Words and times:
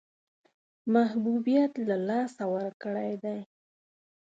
محبوبیت 0.93 1.71
له 1.87 1.95
لاسه 2.07 2.43
ورکړی 2.55 3.11
دی. 3.23 3.39